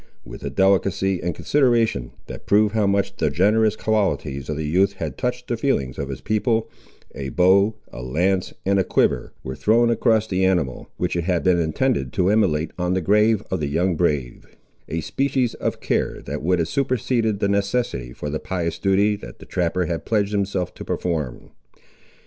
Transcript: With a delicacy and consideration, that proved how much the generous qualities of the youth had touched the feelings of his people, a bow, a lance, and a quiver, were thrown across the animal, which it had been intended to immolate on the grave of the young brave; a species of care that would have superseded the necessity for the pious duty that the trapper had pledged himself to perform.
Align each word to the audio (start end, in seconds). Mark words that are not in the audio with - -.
With 0.25 0.43
a 0.43 0.49
delicacy 0.49 1.21
and 1.21 1.35
consideration, 1.35 2.09
that 2.25 2.47
proved 2.47 2.73
how 2.73 2.87
much 2.87 3.17
the 3.17 3.29
generous 3.29 3.75
qualities 3.75 4.49
of 4.49 4.57
the 4.57 4.65
youth 4.67 4.93
had 4.93 5.15
touched 5.15 5.47
the 5.47 5.55
feelings 5.57 5.99
of 5.99 6.09
his 6.09 6.21
people, 6.21 6.71
a 7.13 7.29
bow, 7.29 7.75
a 7.93 8.01
lance, 8.01 8.51
and 8.65 8.79
a 8.79 8.83
quiver, 8.83 9.31
were 9.43 9.55
thrown 9.55 9.91
across 9.91 10.25
the 10.25 10.43
animal, 10.43 10.89
which 10.97 11.15
it 11.15 11.25
had 11.25 11.43
been 11.43 11.59
intended 11.59 12.13
to 12.13 12.31
immolate 12.31 12.71
on 12.79 12.95
the 12.95 12.99
grave 13.01 13.43
of 13.51 13.59
the 13.59 13.67
young 13.67 13.95
brave; 13.95 14.47
a 14.89 15.01
species 15.01 15.53
of 15.53 15.81
care 15.81 16.19
that 16.23 16.41
would 16.41 16.57
have 16.57 16.67
superseded 16.67 17.37
the 17.39 17.47
necessity 17.47 18.11
for 18.11 18.31
the 18.31 18.39
pious 18.39 18.79
duty 18.79 19.15
that 19.15 19.37
the 19.37 19.45
trapper 19.45 19.85
had 19.85 20.03
pledged 20.03 20.31
himself 20.31 20.73
to 20.73 20.83
perform. 20.83 21.51